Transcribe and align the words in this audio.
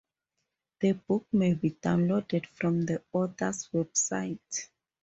The 0.79 0.93
book 0.93 1.27
may 1.31 1.53
be 1.53 1.69
downloaded 1.73 2.47
from 2.47 2.85
the 2.87 3.03
author's 3.13 3.69
website. 3.71 4.67